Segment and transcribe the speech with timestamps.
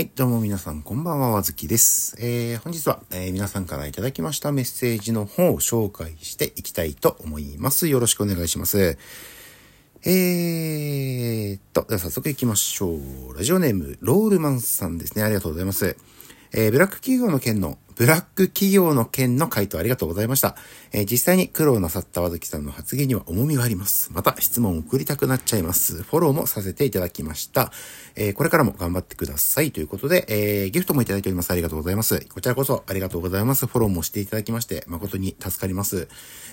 [0.00, 2.16] はい、どうも皆さん、こんばんは、わずきです。
[2.18, 7.86] えー、本日は、えー、皆さんからいただきましたメッセージの方を紹介していきたいと思います。
[7.86, 8.96] よろしくお願いします。
[10.06, 13.36] えーと、では早速行きましょう。
[13.36, 15.22] ラジオネーム、ロールマンさんですね。
[15.22, 15.98] ありがとうございます。
[16.52, 20.56] えー、ブラック企業の件の、ブラック企業の件の回答ありがとうございました。
[20.90, 24.10] えー、実際に苦労なさった和月さんの発言には重みがあります。
[24.14, 26.02] また質問を送りたくなっちゃいます。
[26.02, 27.70] フォローもさせていただきました。
[28.16, 29.70] えー、これからも頑張ってください。
[29.70, 31.50] ということで、えー、ギフトもいただいております。
[31.50, 32.24] ありがとうございます。
[32.32, 33.66] こちらこそありがとうございます。
[33.66, 36.08] フォローもしていただきまして、誠に助かります。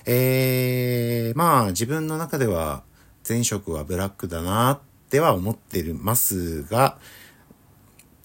[0.06, 2.84] えー、まあ、自分の中では、
[3.26, 6.98] 前職はブラックだなっては思ってますが、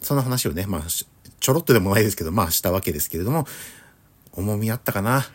[0.01, 0.83] その話をね、まあ、
[1.43, 3.47] ちょろっとでもないですけど、まあしたわけですけれども、
[4.33, 5.27] 重みあったかな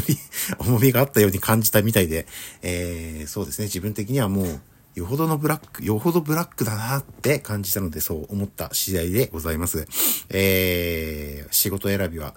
[0.60, 2.26] 重みがあったように感じたみたいで、
[2.60, 4.60] えー、そうですね、自分的にはもう、
[4.94, 9.88] よほどのブラック、よほどブラックだなって感じたので、そう思った次第でございます。
[10.28, 12.34] えー、仕事選びは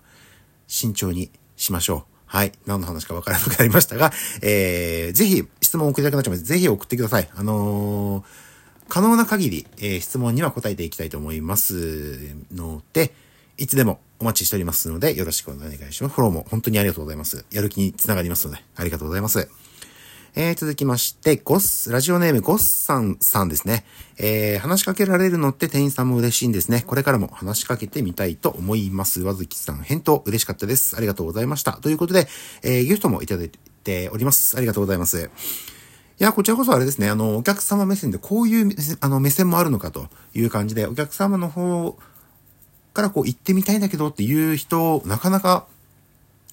[0.67, 2.13] 慎重にしましょう。
[2.25, 2.53] はい。
[2.65, 6.45] 何の話かわからなくなりましたが、えー、ぜひ質問を送りたくなっちゃいます。
[6.45, 7.29] ぜひ送ってください。
[7.35, 8.48] あのー
[8.89, 13.13] 可能な限り、えー、質問には答えていきたいと思いますので、
[13.57, 16.15] いつでもお待ちしておりますので、よろしくお願いします。
[16.15, 17.45] フォローも本当にありがとうございます。
[17.51, 19.49] やる気につながりますので、ありがとうございます。
[20.35, 23.83] えー、続きまして、ゴス、ラジオネームゴッサンさんですね。
[24.17, 26.83] えー、話しかけられるのって店員さんも嬉しいんですね。
[26.85, 29.21] これからも話しかけてみたいと思います。
[29.21, 30.95] わずきさん、返答嬉しかったです。
[30.95, 31.73] ありがとうございました。
[31.73, 32.27] ということで、
[32.63, 33.49] えー、ギフトもいただい
[33.83, 34.55] ております。
[34.57, 35.29] ありがとうございます。
[36.19, 41.97] いや、こちらこそあれですね、あの、お客様目線でこういうあの目線もあるのかという感じで、お客様の方
[42.93, 45.65] からこう行ってみたいんだけどっていう人を、なかなか、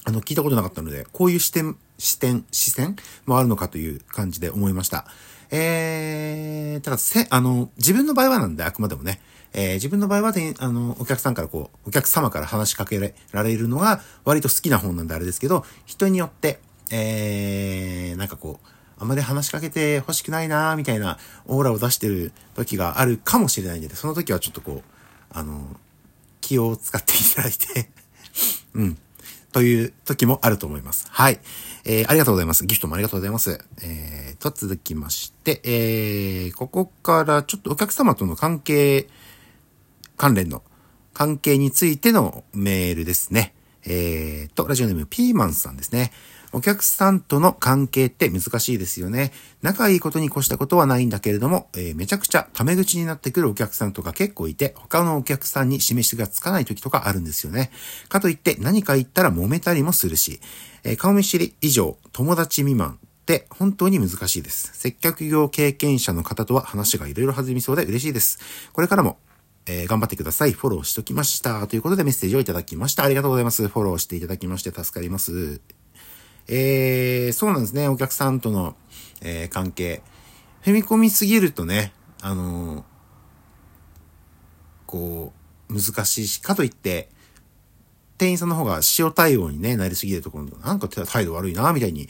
[0.04, 2.94] あの、聞いたことなかったので、こういう視点、視点、視線
[3.26, 5.04] もあるのかという感じで思いました。
[5.50, 9.20] えー、ただせ、あの、自分の場合はなんで、あくまでもね、
[9.52, 16.60] えー、自分の場合は、あの、お客さんからこう、お客様から話しかけられるのが割と好きな本なんであれですけど、人によって、
[16.92, 24.90] えー、なんかこう、あまり話しかけて欲しくないなみたいなオーラを出してる時があるかもしれないんで、その時はちょっとこう、
[25.30, 25.76] あの、
[26.40, 27.90] 気を使っていただいて
[28.74, 28.98] うん。
[29.52, 31.06] という時もあると思います。
[31.10, 31.40] はい。
[31.84, 32.66] えー、ありがとうございます。
[32.66, 33.58] ギフトもありがとうございます。
[33.82, 39.08] えー、と続きまして、えー、ここからちょっとお客様との関係、
[40.16, 40.62] 関連の
[41.14, 43.54] 関係についてのメールですね。
[43.84, 46.12] えー、と、ラジオネームピーマンさんですね。
[46.52, 49.32] お客さんとの関係って難しいですよね。
[49.62, 57.70] 仲いいことに越したことはないんだけれども、えー、めちゃくちゃタメ口になってくるお客さんとか結構いて、他のお客さんに示しがつかない時とかあるんですよね。
[58.08, 60.40] かといって何か言ったら揉めたりもするし、
[60.84, 64.70] えー、顔見知り以上、友達未満って本当に難しいです。
[64.74, 68.38] 接客業経験者の方とは話がいろいろ弾みそうで嬉しいです。
[68.72, 69.18] これからも
[69.66, 70.52] えー、頑張ってください。
[70.52, 71.66] フォローしときました。
[71.66, 73.02] ということでメッセージをいただきました。
[73.02, 73.66] ありがとうございます。
[73.66, 75.60] フォローしていただきまして助かります。
[76.48, 77.88] えー、そうなんですね。
[77.88, 78.76] お客さんとの、
[79.22, 80.02] えー、関係。
[80.64, 82.82] 踏み込みすぎるとね、あのー、
[84.86, 85.32] こ
[85.68, 87.08] う、難しいし、かといって、
[88.18, 92.08] 店員さんの方が塩対応にね、なりすぎるところ、なんか態度悪いな、みたいに、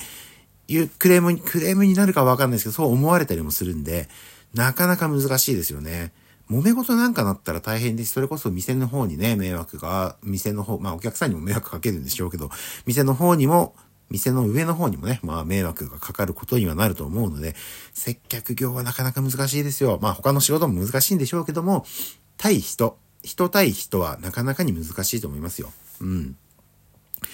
[0.68, 4.08] いうクレームに、クレームになるかわかんないですけど、そう思われたりもするんで、
[4.54, 6.12] なかなか難しいですよね。
[6.50, 8.12] 揉め事なんかなったら大変です。
[8.12, 12.50] それこそ店の方にね、迷惑が、店の方、まあお客さんにも迷惑かけるんでしょうけど、
[12.86, 13.74] 店の方にも
[14.10, 17.56] 店の上の方にもね、まあ迷惑がかかることにはなると思うので、
[17.92, 19.98] 接客業はなかなか難しいですよ。
[20.00, 21.84] まあ他の仕事も難しいんでしょうけども、
[22.36, 25.72] 対人、人対人はなかなかに難しいと思いますよ。
[26.00, 26.36] うん。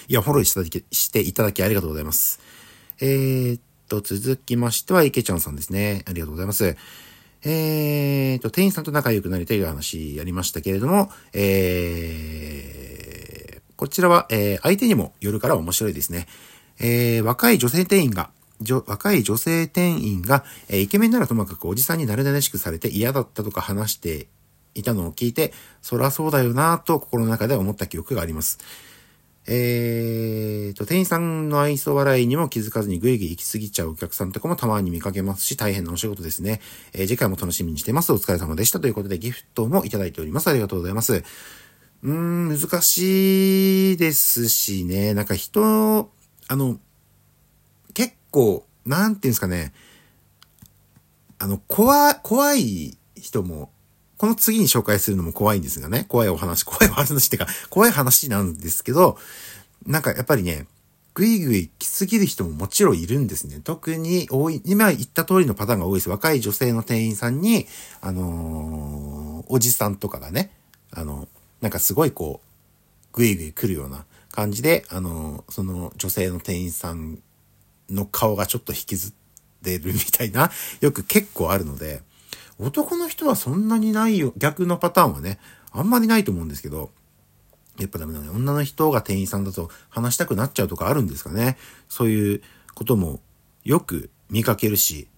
[0.08, 2.40] いや、フォローしていただきありがとうございます。
[3.00, 6.02] えー、っと、続きましては、池ちゃんさんですね。
[6.06, 6.76] ありがとうございます。
[7.44, 16.28] えー、と、店員さんと仲良くなりたいという話やりましたけれども、えー、こちらは、えー、相手にもよるから面白いですね。
[16.78, 18.30] えー、若い女性店員が、
[18.86, 24.28] 若い女性店員が、えー、イケメンならともかくおじさんになれなれしくされて嫌だったとか話して
[24.74, 28.58] いたのを聞いて、そらそうだよなぁと心の中で思った記憶があります。
[29.44, 36.60] えーと、店員さんの愛想笑いにも気づかずにぐいぐい行き過ぎちゃうお客さんとかもたまに見かけますし、大変なお仕事ですね。
[36.92, 38.12] えー、次回も楽しみにしてます。
[38.12, 38.78] お疲れ様でした。
[38.78, 40.48] ということでギフトもいただいております。
[40.48, 41.24] ありがとうございます。
[42.04, 45.12] うーん、難しいですしね。
[45.12, 46.11] なんか人、
[46.52, 46.78] あの、
[47.94, 49.72] 結構、なんていうんですかね、
[51.38, 53.70] あの、怖、怖い人も、
[54.18, 59.16] この次に紹介するのも怖いんですがね、怖いお話、怖いお話ってか、怖い話なんですけど、
[59.86, 60.66] なんかやっぱりね、
[61.14, 63.62] ぐいぐい来すぎる人ももちろんいるんですね。
[63.64, 66.10] 特に多い、今言った通りのパターンが多いです。
[66.10, 67.66] 若い女性の店員さんに、
[68.02, 70.50] あのー、おじさんとかがね、
[70.90, 71.28] あの、
[71.62, 77.22] なんかすごいこう、ぐいぐい来るような感じで、あの、その女性の店員さん
[77.90, 79.12] の顔がちょっと引きずっ
[79.62, 80.50] てるみたいな、
[80.80, 82.02] よく結構あるので、
[82.58, 85.38] 男の人はそんなにないよ、逆のパターンはね、
[85.70, 86.90] あんまりないと思うんですけど、
[87.78, 88.28] やっぱダメだね。
[88.28, 91.56] 女の人が店員さんだと話したくなっちゃうとかあるんですかね。
[91.88, 92.42] そういう
[92.74, 93.20] ことも
[93.64, 95.08] よく見かけるし、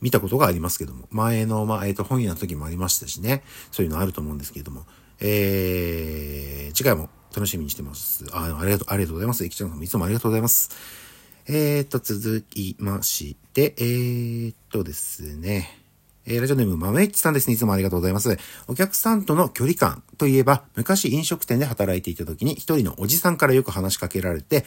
[0.00, 1.06] 見たことがありますけども。
[1.10, 3.44] 前の、まあ、えっ、ー、と、本屋の時もありましたしね。
[3.70, 4.84] そういうのあると思うんですけれども。
[5.20, 8.26] えー、次回も楽しみにしてます。
[8.32, 9.44] あありがとう、ありがとうございます。
[9.44, 10.70] 駅ちゃんさんもいつもありがとうございます。
[11.46, 15.78] えーと、続きまして、えーとですね。
[16.24, 17.54] えー、ラジオネーム、マメッチさんですね。
[17.54, 18.38] いつもありがとうございます。
[18.68, 24.64] お客さんとの距離感といえば、昔飲食店で働いていた時に一人のおじさんからよく話しかけられて、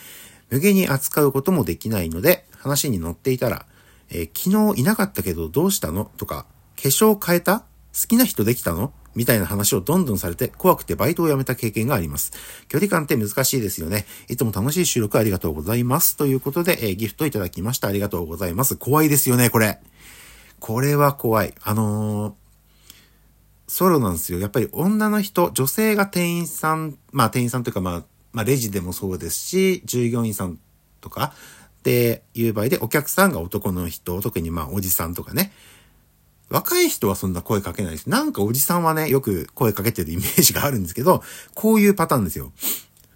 [0.50, 3.66] 無限に扱うこともできないので、話に乗っていたら、
[4.10, 6.12] えー、昨日いなかったけどどうしたの？
[6.18, 6.46] とか、
[6.76, 7.60] 化粧変えた？
[7.60, 7.66] 好
[8.10, 8.92] きな人できたの？
[9.16, 12.34] みたいな話をどんどんされて怖くてバイトを辞めた経験があります。
[12.68, 14.06] 距離感って難しいですよね。
[14.30, 16.18] いつも楽しい収録ありがとうございます。
[16.18, 17.88] ということで、えー、ギフトいただきました。
[17.88, 18.76] ありがとうございます。
[18.76, 19.80] 怖いですよね、これ。
[20.60, 21.54] これは怖い。
[21.64, 22.34] あのー、
[23.68, 24.40] ソロなんですよ。
[24.40, 30.60] やっぱり女の人、女性が店員さん、まあ店員さんというかまあ、まあレジでもそうですし、従業員さん
[31.02, 31.34] とか
[31.80, 35.52] っていう場合でお客さんが男の人、特にまあおじさんとかね、
[36.50, 38.10] 若い人はそんな声かけないです。
[38.10, 42.52] なんかおじさんはね、よく声かけてるイメージがあるんですけど、こういうパターンですよ。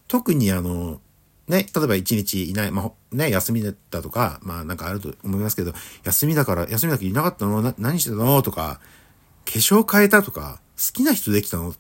[0.08, 1.00] 特にあの、
[1.48, 5.74] ね、例えば一日いない、まあ、ね、休みだったとか、まあなんかあると思いますけど、
[6.04, 7.62] 休みだから、休みだけいなかったの？
[7.62, 8.42] な何してたの？
[8.42, 8.80] とか、
[9.46, 11.74] 化粧変えたとか、好きな人できたの？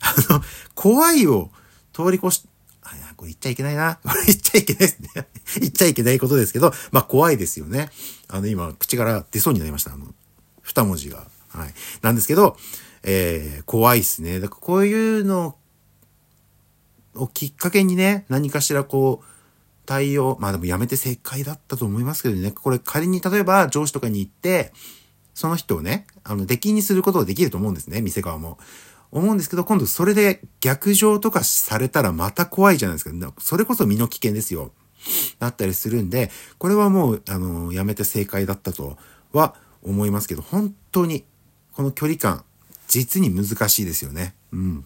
[0.00, 0.40] あの、
[0.74, 1.50] 怖いを
[1.92, 2.44] 通り越し、
[2.82, 3.98] あ、これ言っちゃいけないな。
[4.02, 5.08] これ言っちゃいけないですね。
[5.60, 7.90] 言っちゃいけないことですけど、まあ怖いですよね。
[8.28, 9.92] あの、今、口から出そうになりました。
[9.92, 10.14] あの、
[10.62, 11.26] 二文字が。
[11.48, 11.74] はい。
[12.02, 12.56] なんですけど、
[13.02, 14.40] えー、怖いっすね。
[14.40, 15.56] だからこういうの
[17.14, 19.26] をきっかけにね、何かしらこう、
[19.86, 24.72] 対応、まあでもやめて正解だったと思いますけどね、これ仮に例えば上司とかに行って、
[25.34, 28.58] その人をね、あの、出禁にすることができると思うんですね、店側も。
[29.10, 33.34] 思うんですけど、今度それで逆上とかされたらまた怖いじゃないですか。
[33.40, 34.70] それこそ身の危険ですよ。
[35.38, 38.98] だったりするんで、これはもう、あの、やめて正解だったと
[39.32, 41.24] は思いますけど、本当に、
[41.72, 42.44] この距離感、
[42.88, 44.34] 実に難しいですよね。
[44.52, 44.84] うん。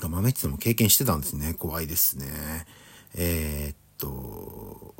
[0.00, 1.54] 豆地さんも経験してたんですね。
[1.54, 2.26] 怖いですね。
[3.14, 4.94] えー、っと、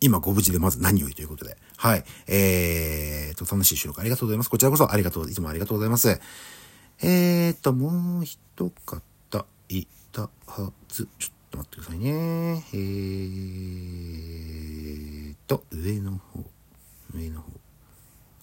[0.00, 1.56] 今ご無事でまず何よりということで。
[1.76, 2.04] はい。
[2.26, 4.50] えー、っと、楽しい収録ありがとうございます。
[4.50, 6.20] こちらこそありがとう、いつもありがとうございます。
[7.00, 8.70] えー、っと、もう一方
[9.68, 11.08] いたはず。
[11.18, 12.64] ちょっと待ってくださいね。
[12.72, 16.44] えーと、上の方。
[17.14, 17.67] 上の方。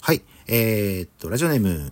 [0.05, 0.21] はい。
[0.45, 1.89] えー、っと、ラジオネーム、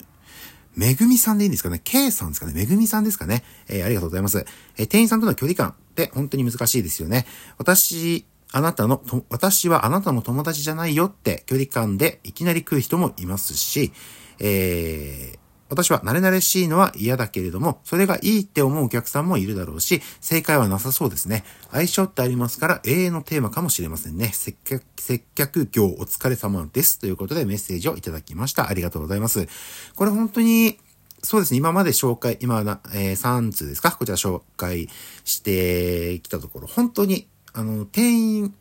[0.75, 2.53] めぐみさんでいいんですかね ?K さんですかね？
[2.53, 3.43] めぐみさんですかね？
[3.67, 4.45] えー、ありがとうございます。
[4.77, 7.25] えー、店員さんとの距離感って本当に難しいですよね。
[7.57, 13.91] 私、あなたの、私はあなたの友達じゃないよって距離感でいきなり来る人もいますし、
[14.37, 15.39] えー、
[15.69, 21.43] 私は慣れ慣れしいのは嫌だけれども、それがいいって思うお客さんもいるだろうし、正解はなさそうですね。
[21.71, 24.27] 相性ってありますから永遠のテーマかもしれませんね。
[24.33, 26.99] 接客、接客業お疲れ様です。
[26.99, 28.69] ということでメッセージをいただきました。
[28.69, 29.47] ありがとうございます。
[29.95, 30.77] これ本当に、
[31.23, 31.57] そうですね。
[31.57, 33.93] 今まで紹介、今な、えー、3通ですか？
[33.93, 34.89] こちら紹介
[35.23, 38.53] してきたところ、本当に、あの、店員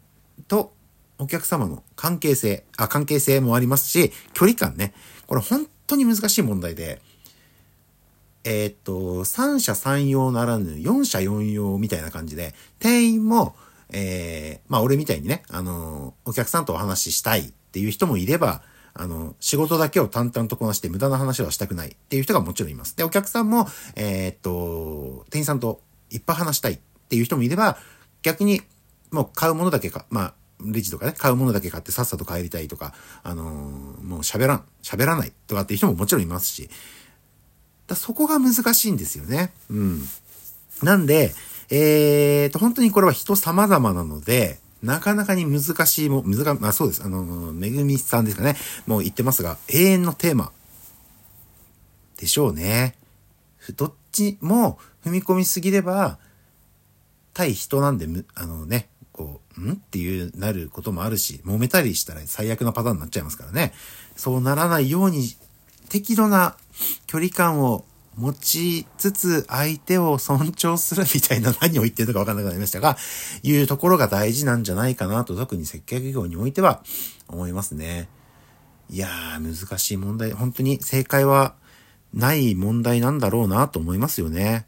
[0.46, 0.72] と
[1.18, 4.94] お客様の関係性、あ、関係性もありますし、距離感ね。
[5.26, 7.00] これ本当に難しい問題で、
[8.44, 13.54] えー、っと、三者三様ならぬ四者四様みたいな感じで、店員も、
[13.90, 18.62] えー、まあ俺みたいにね、あの、お客さんとお話ししたいっていう人もいれば、
[18.94, 22.96] あの、仕事だけを淡々とこなして無駄な話はしたくないっていう人がもちろんいます。
[22.96, 27.78] で、お客さんも、えー、っと、店員さんといっぱい話したいっていう人もいれば、
[28.22, 28.60] 逆に
[29.10, 36.68] もう買うものだけか、まあ、レジとかね、買うものだけ買ってさっさと帰りたいとか、あのー、もう喋らん、喋らないとかっていう人ももちろんいますし、
[37.86, 39.52] だそこが難しいんですよね。
[39.70, 40.02] うん。
[40.82, 41.34] なんで、
[41.70, 47.04] えーと、本当にこれは人様々なので、なかなかに難しいも、難、まあそうです。
[47.04, 48.56] あの、めぐみさんですかね。
[48.86, 50.52] もう言ってますが、永遠のテーマ。
[52.18, 52.96] でしょうね。
[53.76, 56.18] どっちも踏み込みすぎれば、
[57.32, 58.88] 対人なんで、あのね、
[59.22, 59.72] こう、ん？
[59.72, 63.72] っていうなることもあるし、揉めたりしたら最悪なパターンになっちゃいますからね。
[64.16, 65.36] そうならないように、
[65.88, 66.56] 適度な
[67.06, 67.84] 距離感を
[68.16, 72.96] 持ちつつ相手を尊重するみたいな何を言ってるのかわかんなくなりましたが、
[73.42, 76.82] いうところが大事なんじゃないかなと特に接客業においては
[77.28, 78.08] 思いますね。
[78.90, 80.32] いやー、難しい問題。
[80.32, 81.54] 本当に正解は
[82.12, 84.66] ない問題なんだろうなと思いますよね。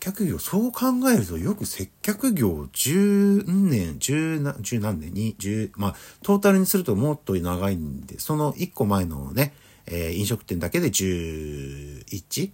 [0.00, 9.54] 客業、そう考えるとよく接客業10年、10何十何年に、10、まあ、トータルにするともっと長いんで、その1個前のね、
[9.86, 12.50] えー、飲食店だけで 11?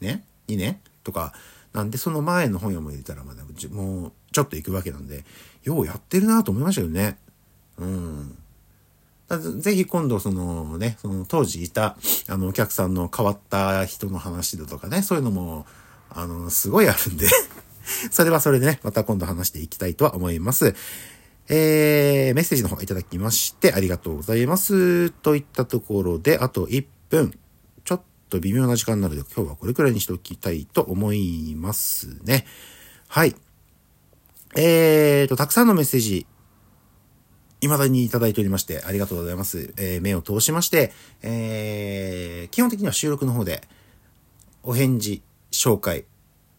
[0.00, 1.32] ね ?2 年とか、
[1.72, 5.24] なんでその前の本屋も入れたらまだ、もうちょっと行くわけなんで、
[5.64, 7.18] ようやってるなと思いましたよね。
[7.78, 8.38] うん。
[9.60, 11.96] ぜひ今度そのね、その当時いた
[12.28, 15.66] あのお客さんの変わった人の話だとかね、そういうのも
[16.10, 17.28] あの、すごいあるんで
[18.10, 20.74] それはそれでね、また今度話していきたいとは思います。
[21.48, 25.10] えー、メッセージの方いただきましてありがとうございます。
[25.10, 27.38] といったところで、あと1分。
[27.84, 32.46] ちょっと微妙な時間なので今日はこれくらいにしておきたいと思いますね。
[33.08, 33.36] はい。
[34.56, 36.26] えーと、たくさんのメッセージ、
[37.60, 39.72] 未だにいただいておりまして、ありがとうございます。
[39.76, 43.62] えー、目を通しまして、えー、基本的には収録の方で、
[44.62, 45.22] お返事、
[45.56, 46.04] 紹介、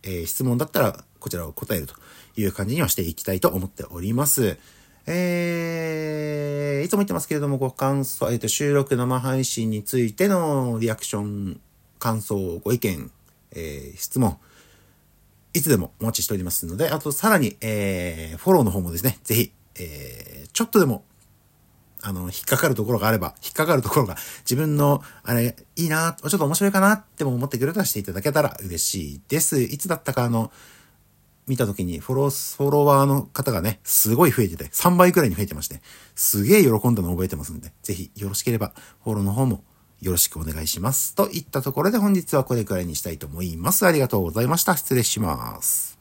[0.03, 1.95] えー、質問だったらこちらを答えると
[2.35, 4.57] いう感じにはしていきたいと思っております。
[5.09, 11.61] えー、いつも言ってますけれども、ご感想、えっ、ー、と、収録生配信についてのリアクション、
[11.97, 13.09] 感想、ご意見、
[13.51, 14.37] えー、質問、
[15.53, 21.05] いつでもお待ちしておりますので、あとさらに、えー、フォローの方もですね、ぜひ、えー、ちょっとでも
[22.01, 29.61] あの、引っかかるところがあれば、引っかかるところが自分の、あれ、いいな、ちょっと面白いかなっても思ってくれたらしていただけたら嬉しいです。
[29.61, 30.51] いつだったかあの、
[31.47, 35.81] 見た時にフォロー、フォロワーの方がね、すごい増えてて、3倍くらいに増えてまして、
[36.15, 38.73] すげえ喜んだの覚えてますんで、ぜひよろしければ、
[39.03, 39.63] フォローの方も
[40.01, 41.15] よろしくお願いします。
[41.15, 43.85] といったところで本日はこれくらいにしたいと思います。
[43.85, 44.75] ありがとうございました。
[44.77, 45.96] 失礼します。